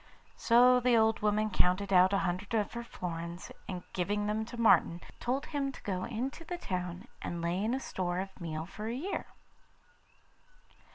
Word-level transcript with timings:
So 0.35 0.79
the 0.79 0.97
old 0.97 1.19
woman 1.19 1.51
counted 1.51 1.93
out 1.93 2.11
a 2.11 2.17
hundred 2.25 2.55
of 2.55 2.73
her 2.73 2.83
florins, 2.83 3.51
and 3.69 3.83
giving 3.93 4.25
them 4.25 4.45
to 4.45 4.59
Martin, 4.59 4.99
told 5.19 5.45
him 5.45 5.71
to 5.71 5.79
go 5.83 6.05
into 6.05 6.43
the 6.43 6.57
town 6.57 7.07
and 7.21 7.39
lay 7.39 7.63
in 7.63 7.75
a 7.75 7.79
store 7.79 8.17
of 8.17 8.41
meal 8.41 8.65
for 8.65 8.87
a 8.87 8.95
year. 8.95 9.27